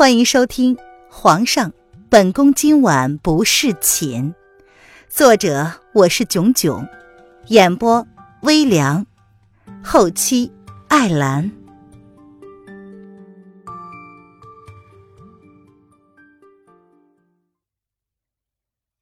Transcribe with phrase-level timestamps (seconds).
[0.00, 0.76] 欢迎收听
[1.10, 1.74] 《皇上，
[2.08, 4.32] 本宫今晚不侍寝》，
[5.10, 6.88] 作者我是囧囧，
[7.48, 8.08] 演播
[8.40, 9.06] 微凉，
[9.84, 10.50] 后期
[10.88, 11.52] 艾兰。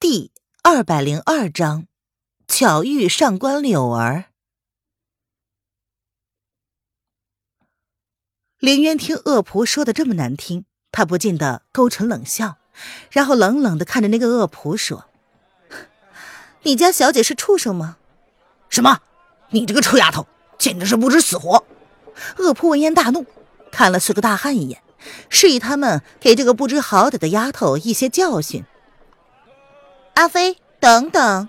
[0.01, 0.33] 第
[0.65, 1.87] 二百零二章，
[2.49, 4.25] 巧遇上官柳儿。
[8.59, 10.65] 凌渊听恶仆说的这么难听。
[10.91, 12.57] 他不禁的勾唇冷笑，
[13.11, 15.05] 然后冷冷的看着那个恶仆说
[16.63, 17.97] ：“你家小姐是畜生吗
[18.69, 19.01] ？”“什么？
[19.51, 20.27] 你这个臭丫头，
[20.59, 21.65] 简直是不知死活！”
[22.39, 23.25] 恶仆闻言大怒，
[23.71, 24.83] 看了四个大汉一眼，
[25.29, 28.65] 示意他们给这个不知好歹的丫头一些教训。
[30.15, 31.49] 阿飞，等等！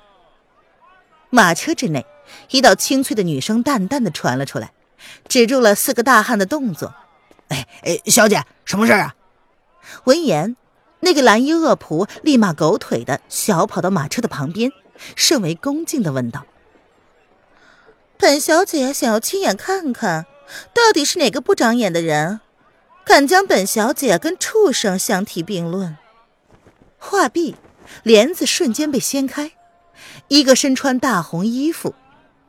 [1.32, 2.06] 马车之内，
[2.52, 4.72] 一道清脆的女声淡淡的传了出来，
[5.28, 6.94] 止住了四个大汉的动作。
[7.50, 9.16] “哎哎，小姐，什么事啊？”
[10.06, 10.56] 闻言，
[11.02, 14.72] 那个蓝衣恶仆立马狗腿的小跑到马车的旁边，
[15.16, 16.46] 甚为恭敬的问道
[18.18, 20.26] ：“本小姐想要亲眼看看，
[20.74, 22.42] 到底是哪个不长眼的人，
[23.06, 25.98] 敢将本小姐跟畜生相提并论？”
[27.00, 27.56] 话毕，
[28.04, 29.54] 帘子瞬间被掀开，
[30.28, 31.96] 一个身穿大红衣服、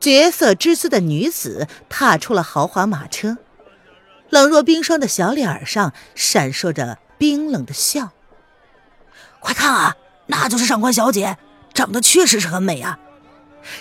[0.01, 3.39] 绝色之姿的女子踏出了豪华马车，
[4.29, 6.99] 冷若冰霜的小脸上闪烁着。
[7.21, 8.13] 冰冷的笑，
[9.41, 11.37] 快看啊，那就是上官小姐，
[11.75, 12.99] 长得确实是很美啊！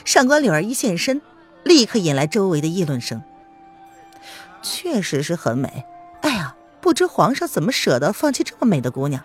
[0.04, 1.22] 上官柳儿一现身，
[1.64, 3.23] 立刻引来周围的议论声。
[4.62, 5.86] 确实是很美，
[6.22, 9.23] 哎呀，不知皇上怎么舍得放弃这么美的姑娘，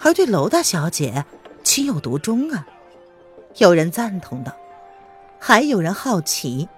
[0.00, 1.24] 而对娄大小姐
[1.62, 2.66] 情有独钟啊！
[3.58, 4.52] 有人赞同道，
[5.38, 6.68] 还有人好奇，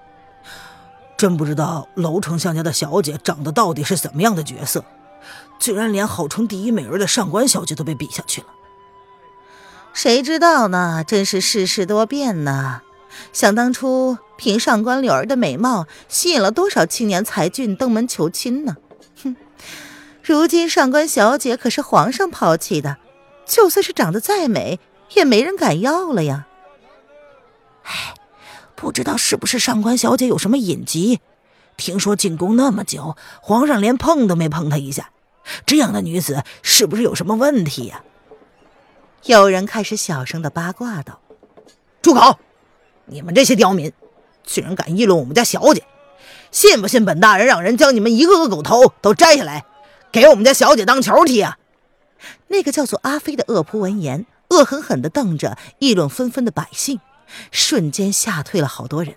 [1.17, 4.85] 真不知道娄丞相家的小姐长得到底是怎么样的角色。
[5.59, 8.47] 居然连号称第一美人的上官小姐都被比下去了，
[9.93, 11.05] 谁知道呢？
[11.07, 12.81] 真是世事多变呐！
[13.33, 18.77] 想当初，凭上官柳儿的美貌，吸引了多少青年才俊登门求亲呢？
[19.23, 19.37] 哼！
[20.23, 22.99] 如今上官小姐可是皇上抛弃的，
[23.45, 24.79] 就算是长得再美，
[25.15, 26.47] 也没人敢要了呀！
[27.83, 28.15] 哎，
[28.77, 31.21] 不知道是不是上官小姐有什么隐疾？
[31.81, 35.11] 听说进宫那么久，皇上连碰都没碰她一下。
[35.65, 38.03] 这样的女子是不是有什么问题呀？
[39.25, 41.21] 有人开始小声的八卦道
[42.01, 42.39] ：“住口！
[43.07, 43.93] 你们这些刁民，
[44.45, 45.83] 居然敢议论我们家小姐！
[46.53, 49.65] 信不信本大人让人将你们一个个狗头都摘下来，
[50.13, 51.57] 给我们家小姐当球踢啊？”
[52.49, 57.01] 那个叫做阿飞的恶仆闻言，恶狠狠地瞪着议论纷纷的百姓，
[57.51, 59.15] 瞬间吓退了好多人。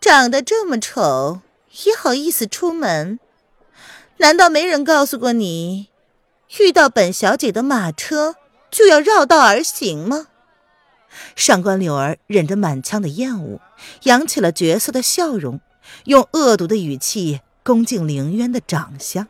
[0.00, 1.40] 长得这么丑！
[1.84, 3.18] 也好意思出门？
[4.18, 5.88] 难道没人告诉过你，
[6.58, 8.36] 遇到本小姐的马车
[8.70, 10.28] 就要绕道而行吗？
[11.34, 13.60] 上官柳儿忍着满腔的厌恶，
[14.04, 15.60] 扬起了绝色的笑容，
[16.04, 19.26] 用恶毒的语气恭敬凌渊的长相。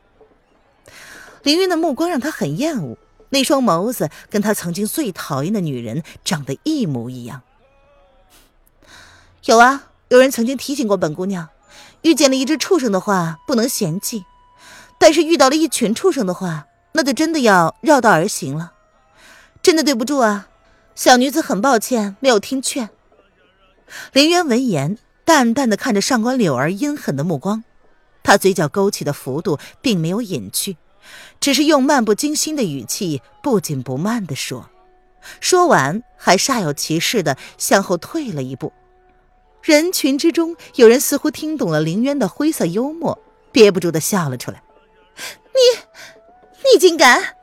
[1.42, 2.98] 凌渊的目光让他很厌恶，
[3.30, 7.42] 那双眸子跟他曾经最讨厌的女人长得一模一样。
[9.44, 11.48] 有啊，有人曾经提醒过本姑娘。
[12.02, 14.20] 遇见了一只畜生的话，不能嫌弃；
[15.00, 18.72] 但是遇到了一群畜生的话，那就真的要绕道而行了。
[19.62, 20.48] 真的对不住啊，
[20.94, 22.88] 小女子很抱歉，没有听劝。
[24.12, 27.64] 林渊闻言，淡淡的看着上官柳儿阴狠的目光，
[28.22, 30.76] 他嘴角勾起的幅度并没有隐去，
[31.40, 34.70] 只是用漫不经心的语气，不紧不慢的说。
[35.40, 38.72] 说完，还煞有其事的向后退了一步。
[39.68, 43.18] 人群之中，有人似乎听懂了林渊的灰色幽默，
[43.52, 44.62] 憋不住的笑了出来。
[45.44, 45.82] 你，
[46.72, 47.36] 你竟敢！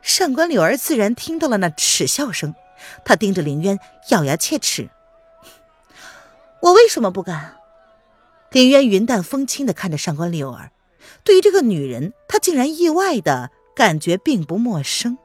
[0.00, 2.54] 上官柳儿自然听到了那耻笑声，
[3.04, 4.90] 他盯着林渊，咬牙切齿。
[6.62, 7.56] 我为什么不敢？
[8.52, 10.70] 林渊云淡风轻的看着上官柳儿，
[11.24, 15.18] 对于这个女人，他竟然意外的感觉并不陌生，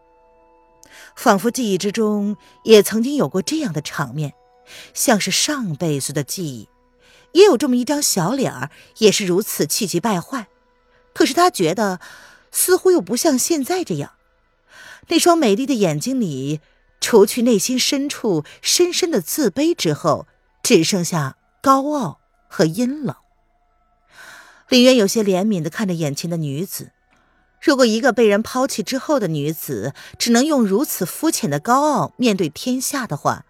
[1.15, 4.33] 仿佛记忆之中也曾经有过这样的场面。
[4.93, 6.69] 像是上辈子的记忆，
[7.33, 10.47] 也有这么一张小脸儿，也是如此气急败坏。
[11.13, 11.99] 可是他觉得，
[12.51, 14.13] 似乎又不像现在这样。
[15.07, 16.61] 那双美丽的眼睛里，
[16.99, 20.27] 除去内心深处深深的自卑之后，
[20.63, 23.15] 只剩下高傲和阴冷。
[24.69, 26.91] 林渊有些怜悯的看着眼前的女子。
[27.59, 33.45] 如果一个被人抛弃之后的女子，只能用如此肤浅的高傲面对天下的话，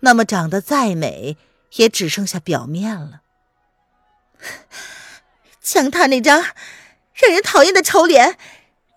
[0.00, 1.36] 那么长得再美，
[1.76, 3.22] 也只剩下表面了。
[5.60, 6.40] 将他那张
[7.14, 8.32] 让人讨厌的丑脸，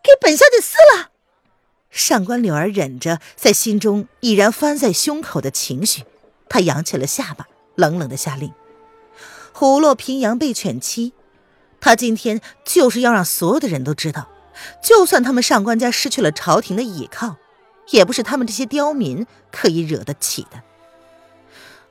[0.03, 1.09] 给本小姐撕了！
[1.89, 6.03] 上官柳儿忍着在心中已然翻在胸口的情绪，
[6.47, 8.53] 她扬起了下巴，冷冷的下令
[9.51, 11.13] ：“虎落平阳被犬欺。”
[11.81, 14.29] 他今天就是要让所有的人都知道，
[14.83, 17.37] 就算他们上官家失去了朝廷的倚靠，
[17.91, 20.61] 也不是他们这些刁民可以惹得起的。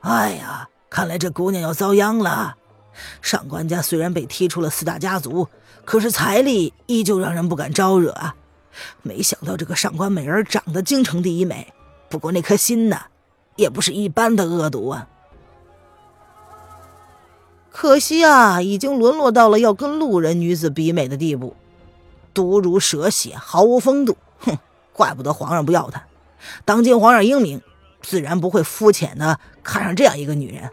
[0.01, 2.55] 哎呀，看来这姑娘要遭殃了。
[3.21, 5.47] 上官家虽然被踢出了四大家族，
[5.85, 8.35] 可是财力依旧让人不敢招惹啊。
[9.01, 11.73] 没想到这个上官美人长得京城第一美，
[12.09, 12.97] 不过那颗心呢，
[13.55, 15.07] 也不是一般的恶毒啊。
[17.71, 21.55] 可惜啊，已经沦落到了要跟路人女子比美的地步，
[22.33, 24.17] 毒如蛇蝎，毫无风度。
[24.39, 24.57] 哼，
[24.99, 26.03] 怪不得皇上不要她。
[26.65, 27.61] 当今皇上英明，
[28.01, 30.71] 自然不会肤浅的看上这样一个女人。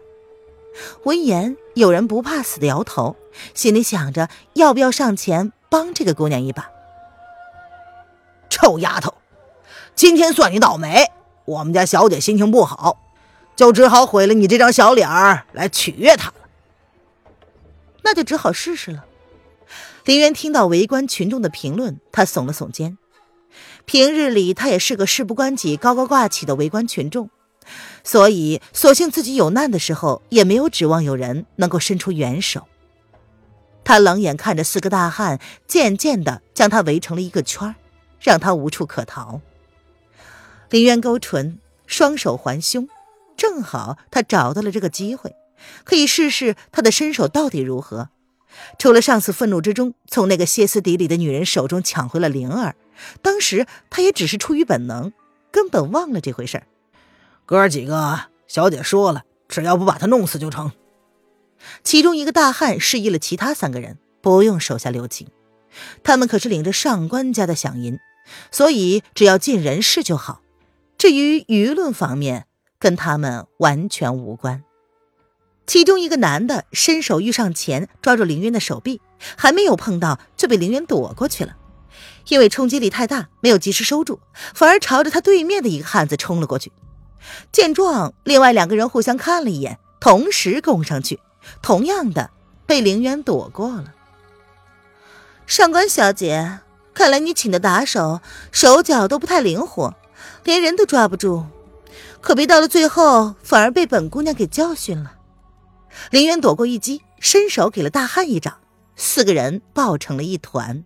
[1.05, 3.15] 闻言，有人不怕死的摇头，
[3.53, 6.69] 心里想着要不要上前帮这个姑娘一把。
[8.49, 9.13] 臭丫头，
[9.95, 11.09] 今天算你倒霉，
[11.45, 12.97] 我们家小姐心情不好，
[13.55, 16.33] 就只好毁了你这张小脸儿来取悦她了。
[18.03, 19.05] 那就只好试试了。
[20.03, 22.97] 林渊听到围观群众的评论，他耸了耸肩。
[23.87, 27.29] 平日里他也是个事不关己、高高挂起的围观群众，
[28.03, 32.67] 所以索性自己有难的时候，也没有指望有人能够伸出援手。
[33.85, 37.73] 他冷眼看着四个大汉渐渐的将他围成了一个圈
[38.19, 39.39] 让他无处可逃。
[40.69, 42.89] 林渊勾唇，双手环胸，
[43.37, 45.33] 正好他找到了这个机会。
[45.85, 48.09] 可以试试他的身手到底如何。
[48.77, 52.75] 除了上次愤怒之中从那个歇斯底里的女人手中抢回了灵儿，
[53.21, 55.13] 当时他也只是出于本能，
[55.51, 56.67] 根本忘了这回事儿。
[57.45, 60.71] 哥儿几个，小姐说了，只要不把他弄死就成。
[61.83, 65.27] 其中一个大汉示意了其他三个人不用手下留情，
[66.03, 67.99] 他们可是领着上官家的饷银，
[68.51, 70.41] 所以只要尽人事就好。
[70.97, 72.47] 至于舆论方面，
[72.79, 74.63] 跟他们完全无关。
[75.67, 79.01] 其中一个男的伸手欲上前抓住凌渊的手臂，
[79.35, 81.57] 还没有碰到就被凌渊躲过去了。
[82.29, 84.19] 因为冲击力太大，没有及时收住，
[84.55, 86.71] 反而朝着他对面的一个汉子冲了过去。
[87.51, 91.19] 见状，另外两个人互相看了一眼，同时攻上去，
[91.61, 92.29] 同样的
[92.65, 93.93] 被凌渊躲过了。
[95.45, 96.59] 上官小姐，
[96.93, 98.21] 看来你请的打手
[98.51, 99.95] 手脚都不太灵活，
[100.45, 101.45] 连人都抓不住，
[102.21, 105.13] 可别到了最后反而被本姑娘给教训了。
[106.11, 108.59] 林渊躲过一击，伸手给了大汉一掌，
[108.95, 110.83] 四个人抱成了一团。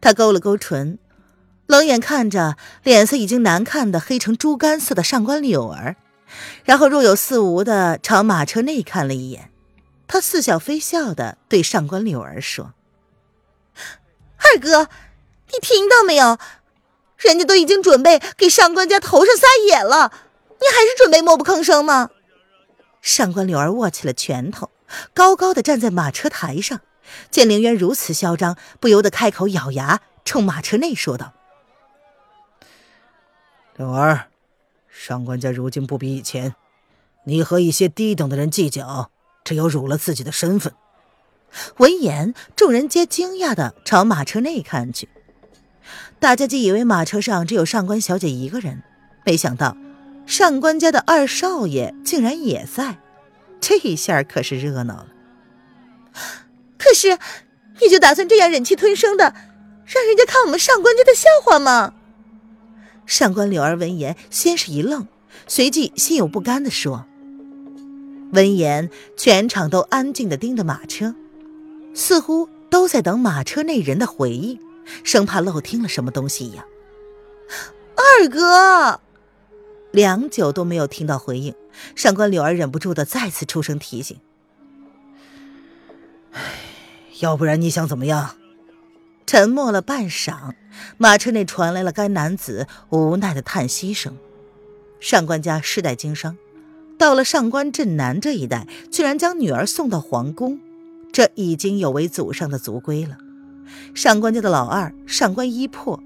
[0.00, 0.98] 他勾了勾唇，
[1.66, 5.96] 冷眼看着脸色已经难看的黑成猪肝色的上官柳儿，
[6.64, 9.50] 然后若有似无的朝马车内看了一眼。
[10.08, 12.74] 他似笑非笑的对上官柳儿说
[14.38, 14.88] ：“二哥，
[15.52, 16.38] 你听到没有？
[17.16, 20.12] 人家都已经准备给上官家头上撒野了，
[20.60, 22.10] 你还是准备默不吭声吗？”
[23.06, 24.68] 上官柳儿握起了拳头，
[25.14, 26.80] 高高的站在马车台上，
[27.30, 31.32] 见凌渊如此嚣张，不由得开口咬牙，冲马车内说道
[33.78, 34.26] ：“柳儿，
[34.88, 36.56] 上官家如今不比以前，
[37.26, 39.12] 你和一些低等的人计较，
[39.44, 40.74] 只有辱了自己的身份。”
[41.78, 45.08] 闻言，众人皆惊讶的朝马车内看去，
[46.18, 48.82] 大家既以为马车上只有上官小姐一个人，
[49.24, 49.76] 没想到。
[50.26, 52.98] 上官家的二少爷竟然也在，
[53.60, 55.08] 这一下可是热闹了。
[56.76, 57.18] 可是，
[57.80, 59.34] 你就打算这样忍气吞声的，
[59.86, 61.94] 让人家看我们上官家的笑话吗？
[63.06, 65.06] 上官柳儿闻言，先是一愣，
[65.46, 67.06] 随即心有不甘的说
[68.34, 71.14] ：“闻言，全场都安静的盯着马车，
[71.94, 74.58] 似乎都在等马车内人的回应，
[75.04, 76.64] 生怕漏听了什么东西一样。”
[77.94, 79.00] 二哥。
[79.96, 81.54] 良久都没有听到回应，
[81.94, 84.18] 上官柳儿忍不住的再次出声提醒
[86.32, 86.42] ：“唉，
[87.20, 88.36] 要不然你想怎么样？”
[89.24, 90.52] 沉默了半晌，
[90.98, 94.18] 马车内传来了该男子无奈的叹息声。
[95.00, 96.36] 上官家世代经商，
[96.98, 100.60] 到了上官镇南这一代，居然将女儿送到皇宫，
[101.10, 103.16] 这已经有违祖上的族规了。
[103.94, 105.98] 上官家的老二上官一破，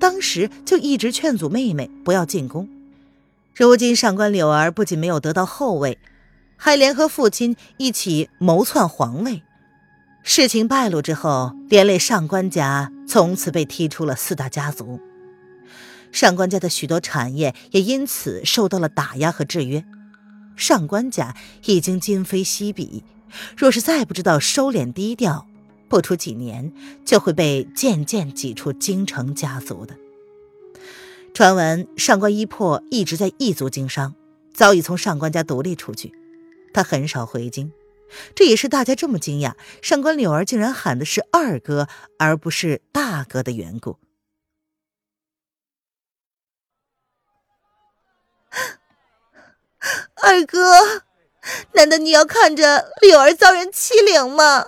[0.00, 2.66] 当时就一直劝阻妹妹不要进宫。
[3.54, 5.98] 如今上官柳儿不仅没有得到后位，
[6.56, 9.44] 还联合父亲一起谋篡皇位。
[10.24, 15.00] 事情败露之后，连累上官家从此被踢出了四大家族。
[16.10, 19.84] 上官家的许多产业也因此受到了打压和制约。
[20.56, 23.04] 上官家已经今非昔比，
[23.56, 25.46] 若是再不知道收敛低调，
[25.88, 26.72] 不出几年
[27.04, 29.94] 就会被渐渐挤出京城家族的。
[31.34, 34.14] 传闻上官一破一直在异族经商，
[34.54, 36.14] 早已从上官家独立出去，
[36.72, 37.72] 他很少回京，
[38.36, 41.88] 这也是大家这么惊讶上官柳儿竟然喊的是二哥
[42.20, 43.98] 而不是大哥的缘故。
[50.22, 51.02] 二哥，
[51.72, 54.66] 难道你要看着柳儿遭人欺凌吗？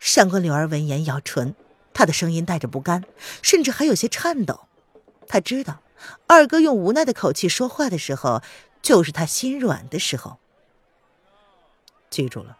[0.00, 1.54] 上官柳儿闻言咬唇，
[1.92, 3.04] 她的声音带着不甘，
[3.42, 4.67] 甚至还有些颤抖。
[5.28, 5.82] 他知道，
[6.26, 8.42] 二哥用无奈的口气说话的时候，
[8.80, 10.38] 就是他心软的时候。
[12.08, 12.56] 记住了，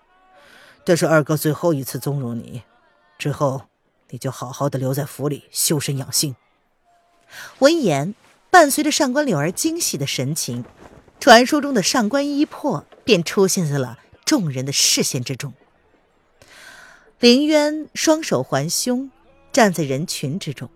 [0.84, 2.62] 这是二哥最后一次纵容你，
[3.18, 3.62] 之后
[4.10, 6.37] 你就好好的留在府里修身养性。
[7.58, 8.14] 闻言，
[8.50, 10.64] 伴随着上官柳儿惊喜的神情，
[11.18, 15.54] 传说中的上官一破便出现在了众人的视线之中。
[17.18, 19.10] 林渊双手环胸，
[19.50, 20.70] 站在人群之中。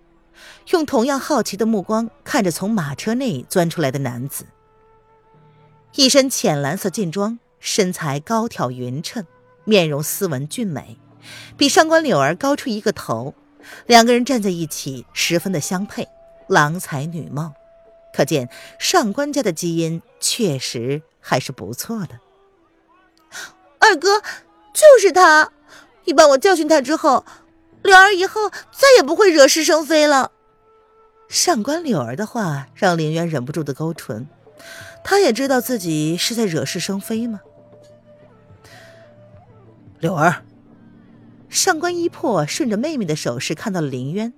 [0.70, 4.46] 用同样好奇的目光看着从马车内钻出来的男子，
[5.94, 9.26] 一身浅蓝色劲装，身材高挑匀称，
[9.64, 10.98] 面容斯文俊美，
[11.56, 13.34] 比上官柳儿高出一个头。
[13.86, 16.08] 两个人站在一起，十分的相配，
[16.48, 17.52] 郎才女貌，
[18.12, 22.18] 可见上官家的基因确实还是不错的。
[23.78, 24.20] 二哥，
[24.72, 25.52] 就是他！
[26.06, 27.24] 你帮我教训他之后，
[27.82, 30.31] 柳儿以后再也不会惹是生非了。
[31.32, 34.28] 上官柳儿的话让林渊忍不住的勾唇，
[35.02, 37.40] 他也知道自己是在惹是生非吗？
[39.98, 40.44] 柳儿，
[41.48, 44.34] 上官一破顺着妹妹的手势看到了林渊，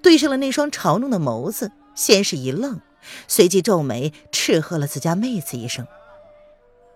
[0.00, 2.80] 对上了那双嘲弄的眸子，先是一愣，
[3.26, 5.88] 随即皱眉斥喝了自家妹子一声。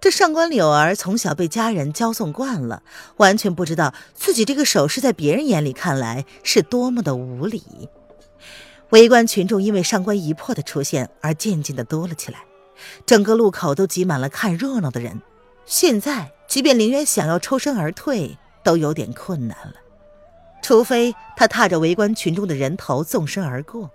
[0.00, 2.84] 这上官柳儿从小被家人骄纵惯了，
[3.16, 7.88] 完全不知道自己这个手势在别人眼里看来是多么的无礼。
[8.92, 12.44] 围观群众因为上官一破的出现而渐渐的多了起来，
[13.06, 15.22] 整个路口都挤满了看热闹的人。
[15.64, 19.76] 现在，即便林渊想要抽身而退，都有点困难了，
[20.62, 23.90] 除非他踏着围观群众的人头纵身而过。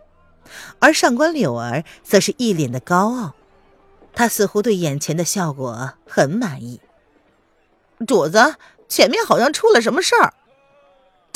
[0.79, 3.35] 而上官柳儿则是一脸的高傲，
[4.15, 6.81] 他似乎对眼前的效果很满意。
[8.07, 8.55] 主子，
[8.89, 10.33] 前面好像出了什么事儿。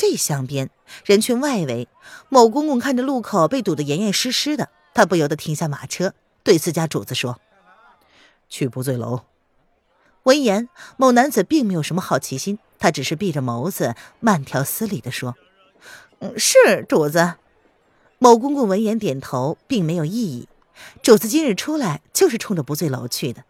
[0.01, 0.71] 这厢边
[1.05, 1.87] 人群外围，
[2.27, 7.39] 某公公看着路口被堵得严严实实的，他不由得停下马车，对自家主子说
[8.49, 9.21] ：“去不醉楼。”
[10.25, 15.35] 闻言，某男子并没有什么好奇心，他只是闭着眸子，慢条斯理地说
[16.17, 17.35] ：“嗯，是主子。”
[18.17, 20.49] 某公公闻言点头，并没有异议。
[21.03, 23.43] 主子今日出来就是冲着不醉楼去的。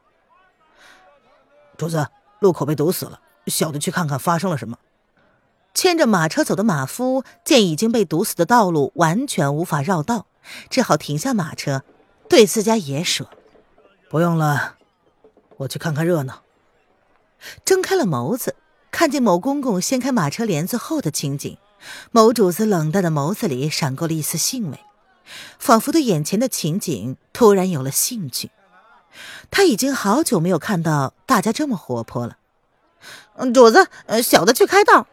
[1.77, 2.09] 主子，
[2.41, 4.77] 路口被堵死了，小的去看看发生了什么。
[5.73, 10.27] 牵着马车走的马夫见已经被堵死的道路完全无法绕道，
[10.69, 11.83] 只好停下马车，
[12.27, 13.27] 对自家爷说
[14.09, 14.75] ：“不用了，
[15.57, 16.43] 我去看看热闹。”
[17.65, 18.55] 睁开了眸子，
[18.91, 21.57] 看见某公公掀开马车帘子后的情景，
[22.11, 24.79] 某主子冷淡的眸子里闪过了一丝兴味，
[25.57, 28.51] 仿佛对眼前的情景突然有了兴趣。
[29.49, 32.37] 他已经好久没有看到大家这么活泼了。
[33.53, 33.87] 主子，
[34.21, 35.07] 小的去开道。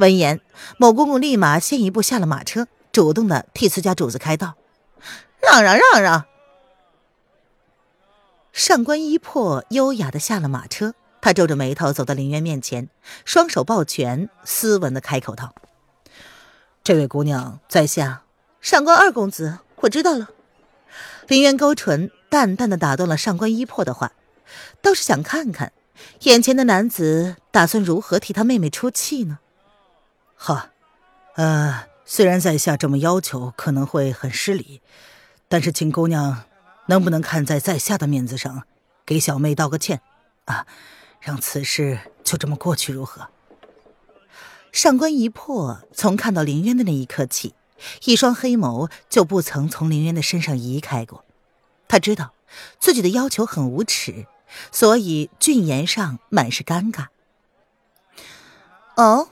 [0.00, 0.40] 闻言，
[0.78, 4.54] 某公公立马先一步下了马车，主动的替自家主子开道
[5.42, 6.24] ：“让让让让！”
[8.50, 12.88] 上官一破优雅的下了马车，他皱着眉头走到林渊面前，
[13.26, 15.54] 双手抱拳，斯文的开口道
[16.82, 18.22] ：“这位姑娘在下。”
[18.62, 20.30] 上官二公子，我知道了。
[21.28, 24.12] 林渊勾唇，淡淡的打断了上官一破的话，
[24.80, 25.74] 倒是想看看
[26.20, 29.38] 眼前的男子打算如何替他妹妹出气呢？
[30.42, 30.68] 好，
[31.34, 34.80] 呃，虽然在下这么要求可能会很失礼，
[35.48, 36.44] 但是请姑娘
[36.86, 38.62] 能不能看在在下的面子上，
[39.04, 40.00] 给小妹道个歉，
[40.46, 40.66] 啊，
[41.20, 43.28] 让此事就这么过去如何？
[44.72, 47.54] 上官一破从看到林渊的那一刻起，
[48.06, 51.22] 一双黑眸就不曾从林渊的身上移开过。
[51.86, 52.32] 他知道
[52.78, 54.26] 自己的要求很无耻，
[54.72, 57.08] 所以俊颜上满是尴尬。
[58.96, 59.28] 哦。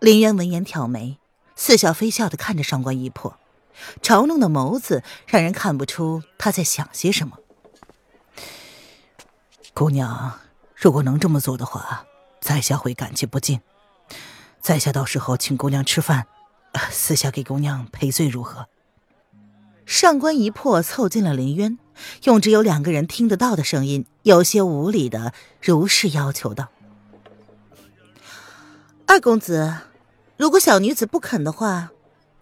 [0.00, 1.18] 林渊闻言挑眉，
[1.56, 3.36] 似笑非笑的看着上官一破，
[4.00, 7.38] 嘲弄的眸子让人看不出他在想些什么。
[9.74, 10.38] 姑娘，
[10.76, 12.06] 如果能这么做的话，
[12.40, 13.60] 在下会感激不尽。
[14.60, 16.28] 在下到时候请姑娘吃饭，
[16.90, 18.68] 私下给姑娘赔罪如何？
[19.84, 21.76] 上官一破凑近了林渊，
[22.22, 26.68] 用只有两个人听得到的声音，有些无礼的如是要求道
[29.08, 29.78] ：“二公子。”
[30.38, 31.90] 如果小女子不肯的话，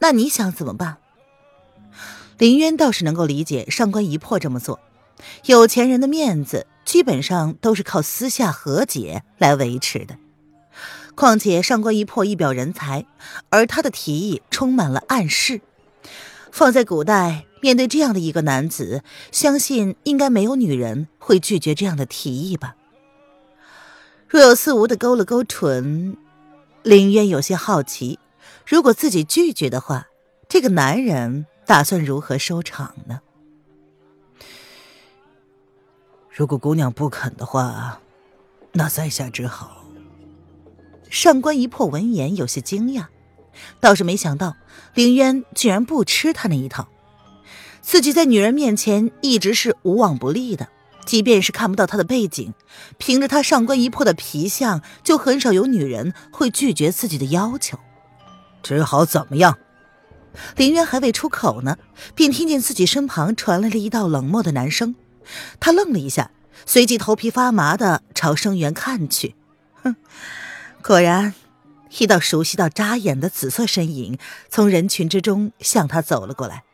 [0.01, 0.99] 那你想怎么办？
[2.37, 4.79] 林渊倒是能够理解上官一破这么做，
[5.47, 10.19] 有钱人的面子基本上都是靠私下和解来维持的。
[11.15, 13.07] 况且上官一破一表人才，
[13.49, 15.63] 而他的提议充满了暗示。
[16.53, 22.77] 放在古代，面对这样的一个男子，相信应该没有女人会拒绝这样的提议吧。
[24.29, 26.19] 若有似无的勾了勾唇，
[26.87, 28.21] 林渊有些好奇，
[28.65, 30.07] 如果自己拒绝的话，
[30.49, 33.21] 这个男人打算如何收场呢？
[36.31, 38.01] 如果姑娘不肯的话，
[38.71, 39.85] 那在下只好。
[41.11, 43.07] 上官一破闻言有些惊讶，
[43.81, 44.55] 倒是没想到
[44.95, 46.87] 林渊居然不吃他那一套。
[47.83, 50.69] 自己在女人面前一直是无往不利的，
[51.07, 52.53] 即便是看不到他的背景，
[52.99, 57.79] 凭着他上官一破的皮相，就很少有女人会拒绝自己的要求。
[58.63, 59.57] 只好怎么样？
[60.57, 61.79] 林渊还未出口呢，
[62.15, 64.95] 便听见自己身旁传来了一道冷漠的男声。
[65.59, 66.31] 他愣了一下，
[66.67, 69.35] 随即头皮发麻的朝声源看去，
[69.83, 69.97] 哼。
[70.83, 71.35] 果然，
[71.99, 74.19] 一道熟悉到扎眼的紫色身影
[74.51, 76.65] 从人群之中向他走了过来。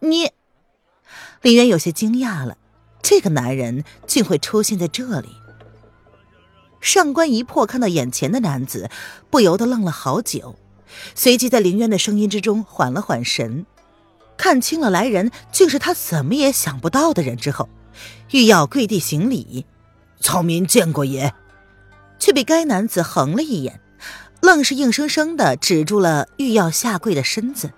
[0.00, 0.30] 你，
[1.42, 2.56] 林渊有些惊讶了，
[3.08, 5.30] 这个男人竟会出现在这里。
[6.78, 8.90] 上官一破看到眼前的男子，
[9.30, 10.56] 不由得愣了好久，
[11.14, 13.64] 随即在林渊的声音之中缓了缓神，
[14.36, 17.70] 看清了来人竟是他怎么也想不到的人之后，
[18.32, 19.64] 欲要跪地行礼
[20.20, 21.32] ：“草民见过爷。”
[22.20, 23.80] 却被该男子横了一眼，
[24.42, 27.70] 愣是硬生生的止住了欲要下跪的身子。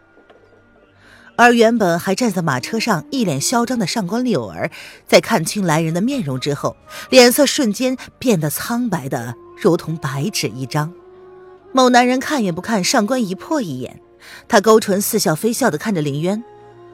[1.40, 4.70] 而原本还站在马车上一脸嚣张的上官柳儿，
[5.08, 6.76] 在看清来人的面容之后，
[7.08, 10.92] 脸色瞬间变得苍白的如同白纸一张。
[11.72, 14.02] 某男人看也不看上官一破一眼，
[14.48, 16.44] 他勾唇似笑非笑的看着林渊，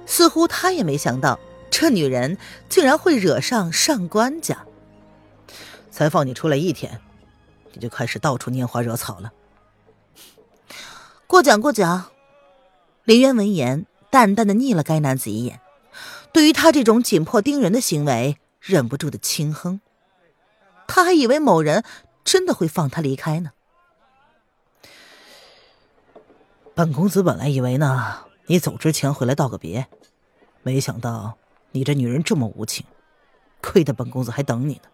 [0.06, 4.64] 似乎他也没想到这女人竟然会惹上上官家。
[5.90, 7.00] 才放你出来一天。
[7.72, 9.32] 你就开始到处拈花惹草了。
[11.26, 12.04] 过奖过奖。
[13.02, 15.60] 林渊闻言，淡淡的睨了该男子一眼，
[16.32, 19.82] 对于他这种紧迫盯人的行为，忍不住的轻哼。
[20.86, 21.84] 他还以为某人
[22.24, 23.50] 真的会放他离开呢。
[26.74, 29.86] 本公子本来以为呢，你走之前会来道个别，
[30.62, 31.36] 没想到
[31.72, 32.86] 你这女人这么无情，
[33.60, 34.88] 亏得本公子还等你呢。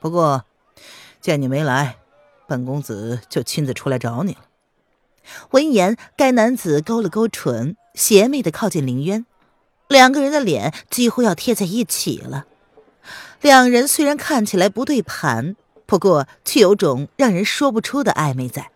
[0.00, 0.44] 不过。
[1.20, 1.98] 见你没来，
[2.48, 4.40] 本公子就亲自出来找你了。
[5.50, 9.26] 闻言，该男子勾了勾唇，邪魅的靠近林渊，
[9.88, 12.46] 两个人的脸几乎要贴在一起了。
[13.40, 18.70] 两人虽然看起来不对盘，不过却有种让人说不出的暧昧在。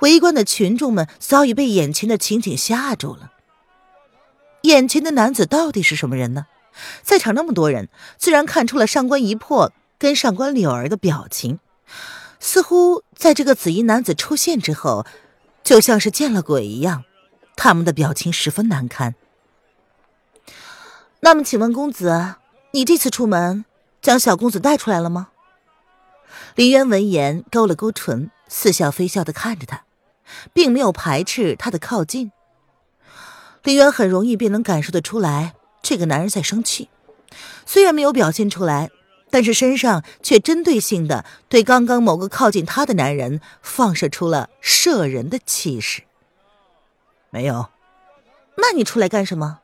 [0.00, 3.32] 围观的群众们早已被眼前的情景吓住了。
[4.62, 6.46] 眼前的男子到底是什么人呢？
[7.02, 7.88] 在场那么多人，
[8.18, 9.72] 自然看出了上官一破。
[9.98, 11.58] 跟上官柳儿的表情，
[12.38, 15.06] 似乎在这个紫衣男子出现之后，
[15.64, 17.04] 就像是见了鬼一样，
[17.56, 19.16] 他们的表情十分难堪。
[21.20, 22.36] 那么，请问公子，
[22.70, 23.64] 你这次出门
[24.00, 25.30] 将小公子带出来了吗？
[26.54, 29.84] 林渊闻言勾了勾唇，似笑非笑的看着他，
[30.52, 32.30] 并没有排斥他的靠近。
[33.64, 36.88] 林渊很容易便能感受得出来，这个男人在生气，
[37.64, 38.90] 虽然没有表现出来。
[39.28, 46.04] 但是身上却针对性的对刚刚某个靠近他的男人放射出了摄人的气势。
[47.30, 47.68] 没有，
[48.56, 49.60] 那你出来干什么？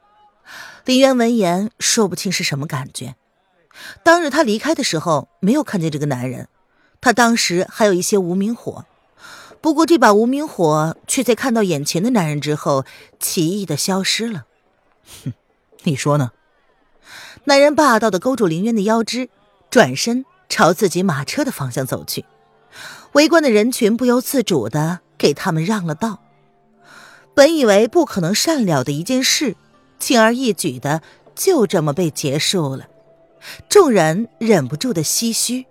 [0.84, 3.14] 林渊闻言说不清是什么感觉。
[4.02, 6.48] 当日他离开的时候没有看见这个男人，
[7.00, 8.84] 他当时还有一些无名火，
[9.60, 12.84] 不过这把无名火却在看到眼前的男人之后
[13.18, 14.46] 奇异的消失了。
[15.24, 15.32] 哼，
[15.84, 16.32] 你说呢？
[17.44, 19.28] 男人霸道的勾住林渊的腰肢。
[19.70, 22.26] 转身朝自己马车的方向走去，
[23.12, 26.22] 围观的人群不由自主的给他们让了道。
[27.34, 29.56] 本以为不可能善了的一件事，
[29.98, 31.02] 轻而易举的
[31.34, 32.88] 就这么被结束了，
[33.68, 35.66] 众人忍不住的唏嘘。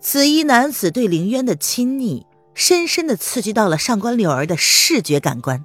[0.00, 5.64] 紫衣男子对凌渊的亲昵，深深的刺激到了上官柳儿的视觉感官。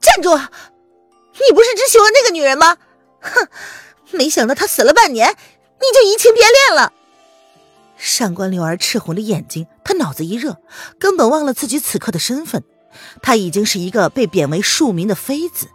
[0.00, 0.36] 站住！
[0.36, 2.76] 你不是只喜欢那个女人吗？
[3.20, 3.48] 哼！
[4.10, 6.92] 没想到他死了半年，你就移情别恋了。
[8.04, 10.56] 上官柳儿赤红的眼睛，他脑子一热，
[10.98, 12.64] 根本忘了自己此刻的身份。
[13.22, 15.68] 他已经是一个被贬为庶民的妃子，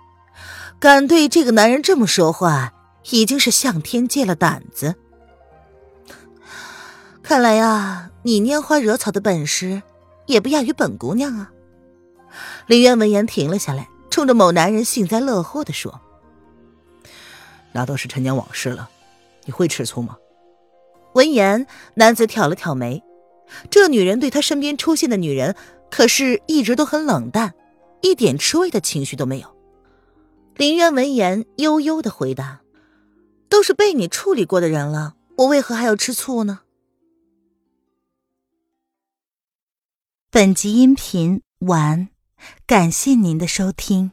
[0.78, 2.74] 敢对这个男人这么说话，
[3.12, 4.96] 已经是向天借了胆子。
[7.24, 9.82] 看来呀，你拈花惹草的本事
[10.26, 11.52] 也不亚于本姑娘啊。
[12.68, 16.02] 林渊闻言停了下来，冲着某男人幸灾乐祸的说
[17.72, 18.90] ：“那都是陈年往事了，
[19.46, 20.18] 你会吃醋吗？”
[21.18, 23.04] 闻言，男子挑了挑眉。
[23.72, 25.56] 这女人对他身边出现的女人，
[25.90, 27.56] 可是一直都很冷淡，
[28.02, 29.58] 一点吃味的情绪都没有。
[30.56, 32.62] 林渊闻言，悠悠的回答
[33.50, 36.60] ：“都是被你处理过的人了，我为何还要吃醋呢？”
[40.30, 42.10] 本集音频完。
[42.68, 44.12] 感谢您的收听。